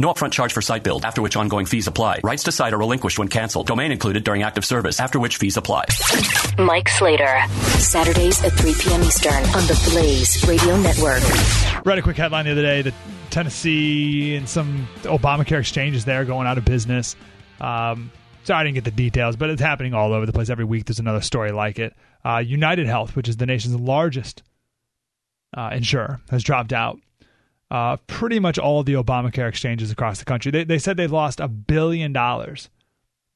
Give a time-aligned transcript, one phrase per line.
[0.00, 2.20] No upfront charge for site build, after which ongoing fees apply.
[2.24, 3.66] Rights to site are relinquished when canceled.
[3.66, 5.84] Domain included during active service, after which fees apply.
[6.56, 7.42] Mike Slater,
[7.78, 9.02] Saturdays at 3 p.m.
[9.02, 11.22] Eastern on the Blaze Radio Network.
[11.84, 12.94] Read a quick headline the other day that
[13.28, 17.14] Tennessee and some Obamacare exchanges there going out of business.
[17.60, 18.10] Um,
[18.44, 20.48] so I didn't get the details, but it's happening all over the place.
[20.48, 21.94] Every week there's another story like it.
[22.24, 24.42] Uh, United Health, which is the nation's largest
[25.54, 26.98] uh, insurer, has dropped out
[27.70, 30.50] uh, pretty much all of the Obamacare exchanges across the country.
[30.50, 32.68] They, they said they lost a billion dollars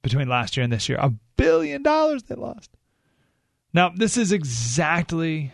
[0.03, 0.99] between last year and this year.
[1.01, 2.71] A billion dollars they lost.
[3.73, 5.53] Now, this is exactly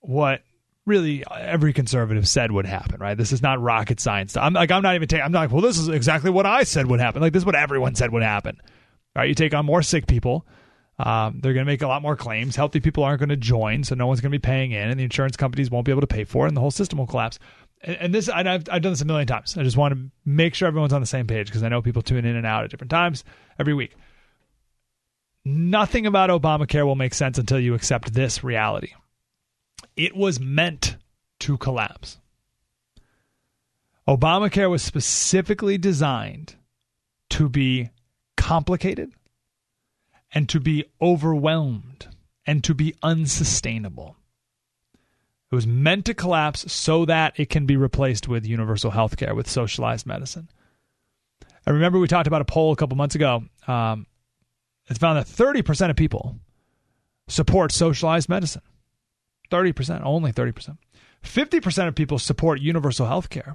[0.00, 0.42] what
[0.86, 3.16] really every conservative said would happen, right?
[3.16, 4.36] This is not rocket science.
[4.36, 6.64] I'm like, I'm not even taking, I'm not like, well, this is exactly what I
[6.64, 7.22] said would happen.
[7.22, 8.60] Like, this is what everyone said would happen,
[9.16, 9.28] right?
[9.28, 10.46] You take on more sick people.
[10.98, 12.54] Um, they're going to make a lot more claims.
[12.54, 15.00] Healthy people aren't going to join, so no one's going to be paying in, and
[15.00, 17.06] the insurance companies won't be able to pay for it, and the whole system will
[17.06, 17.38] collapse
[17.84, 19.56] and this and I've, I've done this a million times.
[19.56, 22.02] I just want to make sure everyone's on the same page because I know people
[22.02, 23.24] tune in and out at different times
[23.58, 23.94] every week.
[25.44, 28.92] Nothing about Obamacare will make sense until you accept this reality.
[29.96, 30.96] It was meant
[31.40, 32.18] to collapse.
[34.08, 36.56] Obamacare was specifically designed
[37.30, 37.90] to be
[38.36, 39.12] complicated
[40.32, 42.08] and to be overwhelmed
[42.46, 44.16] and to be unsustainable.
[45.54, 49.36] It was meant to collapse so that it can be replaced with universal health care,
[49.36, 50.50] with socialized medicine.
[51.64, 53.44] I remember we talked about a poll a couple months ago.
[53.68, 54.08] Um,
[54.90, 56.40] it found that 30% of people
[57.28, 58.62] support socialized medicine.
[59.52, 60.76] 30%, only 30%.
[61.22, 63.54] 50% of people support universal health care.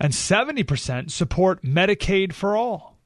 [0.00, 2.98] And 70% support Medicaid for all.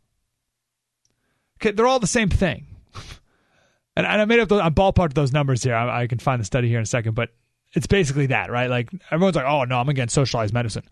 [1.60, 2.68] Okay, they're all the same thing.
[3.96, 5.74] and, I made up those, I ballparked those numbers here.
[5.74, 7.28] I, I can find the study here in a second, but
[7.74, 8.70] it's basically that, right?
[8.70, 10.84] Like everyone's like, oh no, I'm against socialized medicine.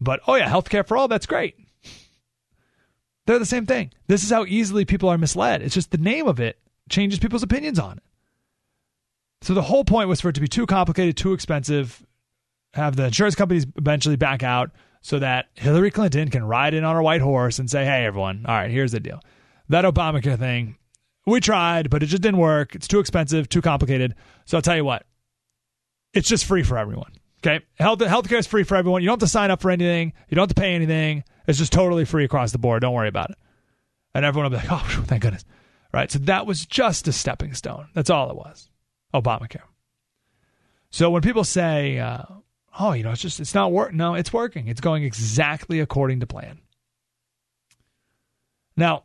[0.00, 1.56] But oh yeah, healthcare for all, that's great.
[3.26, 3.90] They're the same thing.
[4.06, 5.62] This is how easily people are misled.
[5.62, 6.58] It's just the name of it
[6.90, 8.02] changes people's opinions on it.
[9.40, 12.04] So the whole point was for it to be too complicated, too expensive,
[12.74, 14.70] have the insurance companies eventually back out
[15.00, 18.44] so that Hillary Clinton can ride in on her white horse and say, hey, everyone,
[18.46, 19.20] all right, here's the deal.
[19.68, 20.76] That Obamacare thing,
[21.26, 22.74] we tried, but it just didn't work.
[22.74, 24.14] It's too expensive, too complicated.
[24.46, 25.06] So I'll tell you what,
[26.14, 27.12] it's just free for everyone.
[27.44, 29.02] Okay, health healthcare is free for everyone.
[29.02, 30.14] You don't have to sign up for anything.
[30.28, 31.24] You don't have to pay anything.
[31.46, 32.80] It's just totally free across the board.
[32.80, 33.36] Don't worry about it.
[34.14, 35.44] And everyone will be like, "Oh, thank goodness!"
[35.92, 36.10] Right.
[36.10, 37.88] So that was just a stepping stone.
[37.94, 38.70] That's all it was.
[39.12, 39.62] Obamacare.
[40.90, 42.22] So when people say, uh,
[42.78, 44.68] "Oh, you know, it's just it's not working," no, it's working.
[44.68, 46.60] It's going exactly according to plan.
[48.76, 49.04] Now,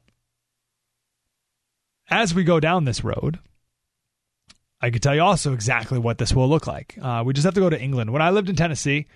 [2.10, 3.40] as we go down this road,
[4.82, 6.98] I could tell you also exactly what this will look like.
[7.02, 8.12] Uh, we just have to go to England.
[8.12, 9.08] When I lived in Tennessee,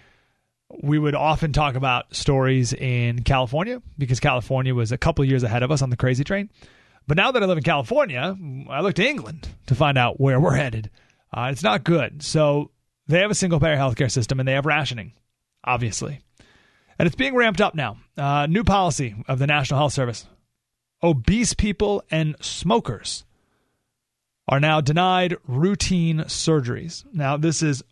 [0.81, 5.63] we would often talk about stories in California because California was a couple years ahead
[5.63, 6.49] of us on the crazy train.
[7.07, 8.37] But now that I live in California,
[8.69, 10.89] I look to England to find out where we're headed.
[11.31, 12.23] Uh, it's not good.
[12.23, 12.71] So
[13.07, 15.13] they have a single payer healthcare system and they have rationing,
[15.63, 16.21] obviously.
[16.97, 17.97] And it's being ramped up now.
[18.17, 20.27] Uh, new policy of the National Health Service
[21.01, 23.25] obese people and smokers
[24.47, 27.05] are now denied routine surgeries.
[27.13, 27.83] Now, this is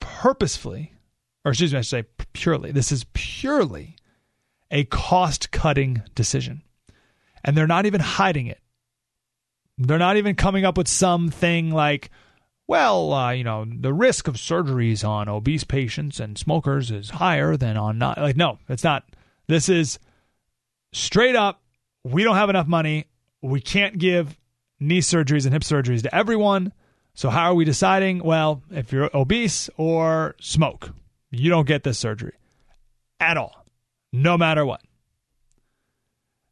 [0.00, 0.92] purposefully,
[1.44, 3.96] or excuse me, I should say purely, this is purely
[4.70, 6.62] a cost cutting decision.
[7.44, 8.60] And they're not even hiding it.
[9.78, 12.10] They're not even coming up with something like,
[12.68, 17.56] well, uh, you know, the risk of surgeries on obese patients and smokers is higher
[17.56, 18.18] than on not.
[18.18, 19.04] Like, no, it's not.
[19.48, 19.98] This is
[20.92, 21.60] straight up.
[22.04, 23.06] We don't have enough money.
[23.42, 24.38] We can't give
[24.82, 26.72] knee surgeries and hip surgeries to everyone.
[27.14, 28.22] So, how are we deciding?
[28.22, 30.90] Well, if you're obese or smoke,
[31.30, 32.34] you don't get this surgery
[33.20, 33.64] at all,
[34.12, 34.82] no matter what.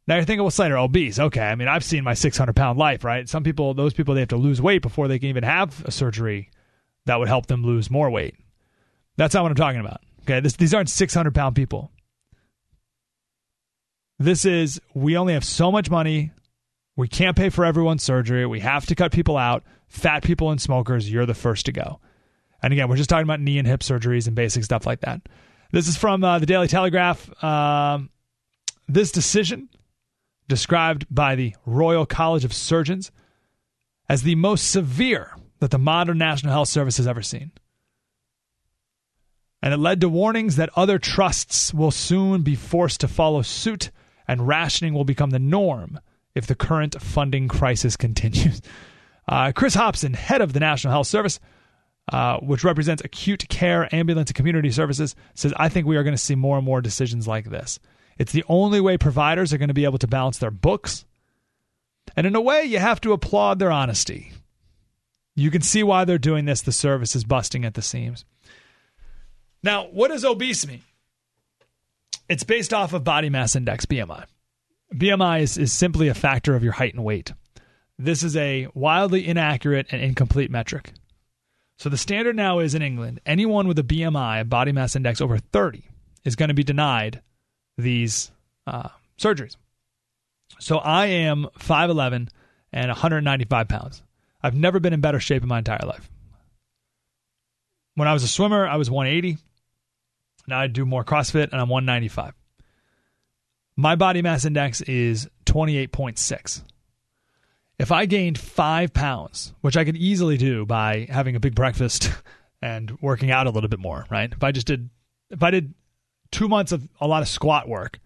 [0.07, 1.19] Now you're thinking, well, Slater, obese.
[1.19, 3.29] Okay, I mean, I've seen my 600 pound life, right?
[3.29, 5.91] Some people, those people, they have to lose weight before they can even have a
[5.91, 6.49] surgery
[7.05, 8.35] that would help them lose more weight.
[9.17, 10.01] That's not what I'm talking about.
[10.23, 11.91] Okay, this, these aren't 600 pound people.
[14.19, 16.31] This is, we only have so much money.
[16.95, 18.45] We can't pay for everyone's surgery.
[18.45, 19.63] We have to cut people out.
[19.87, 21.99] Fat people and smokers, you're the first to go.
[22.63, 25.21] And again, we're just talking about knee and hip surgeries and basic stuff like that.
[25.71, 27.43] This is from uh, the Daily Telegraph.
[27.43, 28.09] Um,
[28.87, 29.69] this decision,
[30.47, 33.11] described by the Royal College of Surgeons
[34.09, 37.51] as the most severe that the modern National Health Service has ever seen.
[39.61, 43.91] And it led to warnings that other trusts will soon be forced to follow suit
[44.27, 45.99] and rationing will become the norm
[46.35, 48.61] if the current funding crisis continues.
[49.27, 51.39] Uh, Chris Hopson, head of the National Health Service,
[52.11, 56.15] uh, which represents acute care, ambulance, and community services, says, I think we are going
[56.15, 57.79] to see more and more decisions like this.
[58.17, 61.05] It's the only way providers are going to be able to balance their books.
[62.15, 64.33] And in a way, you have to applaud their honesty.
[65.35, 66.61] You can see why they're doing this.
[66.61, 68.25] The service is busting at the seams.
[69.63, 70.81] Now, what does obese mean?
[72.27, 74.25] It's based off of body mass index, BMI.
[74.93, 77.31] BMI is, is simply a factor of your height and weight.
[77.97, 80.93] This is a wildly inaccurate and incomplete metric.
[81.77, 85.37] So the standard now is in England, anyone with a BMI, body mass index over
[85.37, 85.83] 30,
[86.23, 87.21] is going to be denied
[87.77, 88.31] these
[88.67, 89.55] uh, surgeries.
[90.59, 92.29] So I am 5'11
[92.73, 94.03] and 195 pounds.
[94.43, 96.09] I've never been in better shape in my entire life.
[97.95, 99.37] When I was a swimmer, I was 180.
[100.47, 102.33] Now I do more CrossFit and I'm 195.
[103.81, 106.61] My body mass index is 28.6.
[107.79, 112.11] If I gained five pounds, which I could easily do by having a big breakfast
[112.61, 114.31] and working out a little bit more, right?
[114.31, 114.91] If I just did,
[115.31, 115.73] if I did
[116.29, 117.99] two months of a lot of squat work,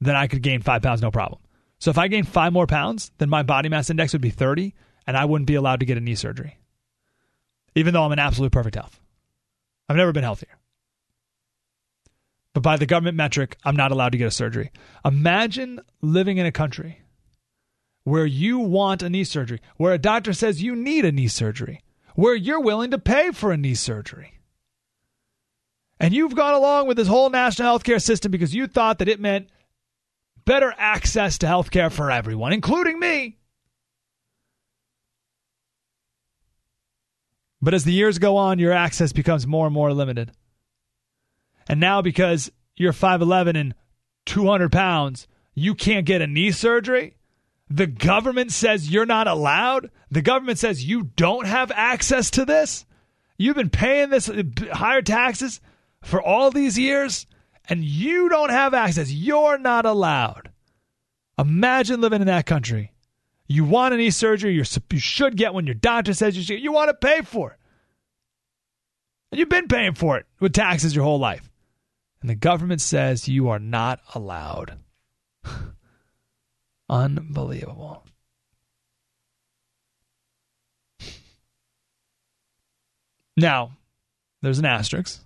[0.00, 1.40] then I could gain five pounds no problem.
[1.78, 4.74] So if I gain five more pounds, then my body mass index would be 30
[5.06, 6.58] and I wouldn't be allowed to get a knee surgery,
[7.76, 8.98] even though I'm in absolute perfect health.
[9.88, 10.58] I've never been healthier.
[12.54, 14.70] But by the government metric, I'm not allowed to get a surgery.
[15.04, 17.00] Imagine living in a country
[18.04, 21.82] where you want a knee surgery, where a doctor says you need a knee surgery,
[22.14, 24.40] where you're willing to pay for a knee surgery.
[25.98, 29.20] And you've gone along with this whole national healthcare system because you thought that it
[29.20, 29.48] meant
[30.44, 33.38] better access to healthcare for everyone, including me.
[37.60, 40.32] But as the years go on, your access becomes more and more limited.
[41.68, 43.74] And now, because you're 5'11 and
[44.26, 47.16] 200 pounds, you can't get a knee surgery?
[47.68, 49.90] The government says you're not allowed?
[50.10, 52.84] The government says you don't have access to this?
[53.38, 54.42] You've been paying this uh,
[54.72, 55.60] higher taxes
[56.02, 57.26] for all these years,
[57.68, 59.10] and you don't have access.
[59.10, 60.50] You're not allowed.
[61.38, 62.92] Imagine living in that country.
[63.48, 65.66] You want a knee surgery, you should get one.
[65.66, 66.60] Your doctor says you should.
[66.60, 67.58] You want to pay for it.
[69.30, 71.50] And you've been paying for it with taxes your whole life.
[72.22, 74.78] And the government says you are not allowed.
[76.88, 78.06] Unbelievable.
[83.36, 83.72] Now,
[84.40, 85.20] there's an asterisk.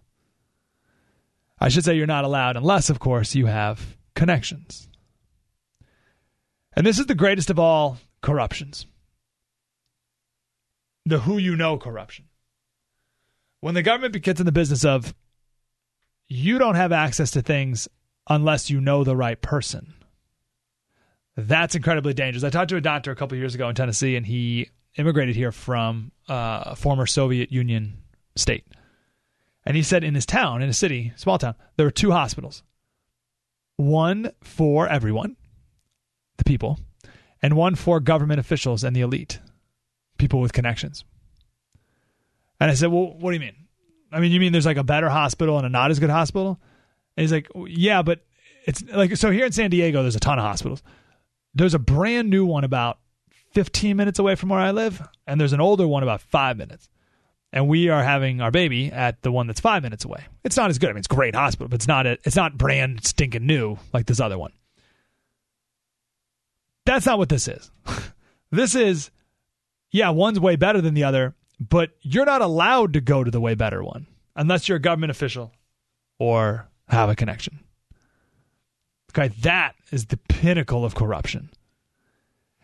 [1.59, 4.89] I should say you're not allowed unless, of course, you have connections.
[6.75, 8.87] And this is the greatest of all corruptions
[11.07, 12.25] the who you know corruption.
[13.61, 15.15] When the government gets in the business of
[16.29, 17.89] you don't have access to things
[18.29, 19.95] unless you know the right person.
[21.37, 22.45] That's incredibly dangerous.
[22.45, 25.53] I talked to a doctor a couple years ago in Tennessee, and he immigrated here
[25.53, 27.99] from uh, a former Soviet Union
[28.35, 28.67] state.
[29.65, 32.63] And he said in his town, in a city, small town, there were two hospitals
[33.77, 35.37] one for everyone,
[36.39, 36.79] the people,
[37.43, 39.39] and one for government officials and the elite,
[40.17, 41.05] people with connections.
[42.59, 43.66] And I said, Well, what do you mean?
[44.13, 46.61] I mean, you mean there's like a better hospital and a not as good hospital?
[47.17, 48.21] And he's like, Yeah, but
[48.67, 50.83] it's like, so here in San Diego, there's a ton of hospitals.
[51.55, 52.99] There's a brand new one about
[53.53, 56.89] 15 minutes away from where I live, and there's an older one about five minutes.
[57.53, 60.25] And we are having our baby at the one that's five minutes away.
[60.45, 60.91] It's not as good.
[60.91, 63.79] I mean, it's a great hospital, but it's not a, it's not brand stinking new
[63.95, 64.53] like this other one.
[66.85, 67.71] That's not what this is.
[68.51, 69.11] this is,
[69.91, 73.41] yeah, one's way better than the other, but you're not allowed to go to the
[73.41, 75.53] way better one unless you're a government official
[76.19, 77.61] or have a connection.
[79.11, 81.51] Okay, that is the pinnacle of corruption.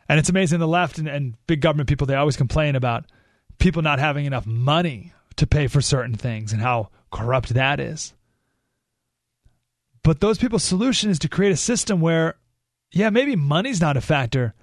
[0.09, 3.07] And it's amazing the left and, and big government people, they always complain about
[3.59, 8.13] people not having enough money to pay for certain things and how corrupt that is.
[10.03, 12.37] But those people's solution is to create a system where
[12.93, 14.55] yeah, maybe money's not a factor,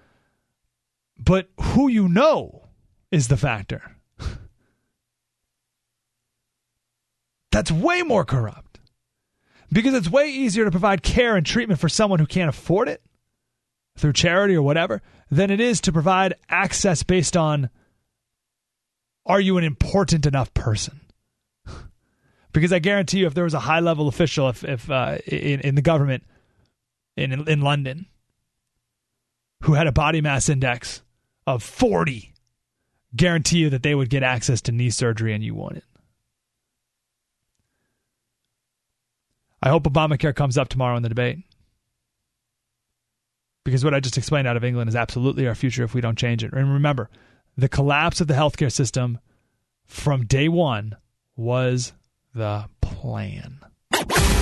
[1.17, 2.67] but who you know
[3.11, 3.95] is the factor.
[7.51, 8.79] That's way more corrupt
[9.71, 13.01] because it's way easier to provide care and treatment for someone who can't afford it
[13.97, 17.69] through charity or whatever than it is to provide access based on
[19.25, 21.01] are you an important enough person?
[22.53, 25.59] because I guarantee you, if there was a high level official, if, if uh, in,
[25.61, 26.23] in the government
[27.15, 28.07] in, in London
[29.63, 31.01] who had a body mass index
[31.45, 32.33] of 40,
[33.15, 35.83] guarantee you that they would get access to knee surgery and you want it.
[39.61, 41.39] I hope Obamacare comes up tomorrow in the debate.
[43.65, 46.17] Because what I just explained out of England is absolutely our future if we don't
[46.17, 46.53] change it.
[46.53, 47.09] And remember,
[47.57, 49.19] the collapse of the healthcare system
[49.85, 50.95] from day one
[51.35, 51.93] was
[52.33, 53.59] the plan.